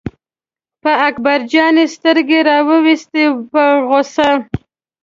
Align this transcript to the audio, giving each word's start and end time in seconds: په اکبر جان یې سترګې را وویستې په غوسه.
په 0.83 0.91
اکبر 1.07 1.39
جان 1.51 1.75
یې 1.81 1.85
سترګې 1.95 2.39
را 2.47 2.57
وویستې 2.69 3.23
په 3.51 3.63
غوسه. 3.87 4.29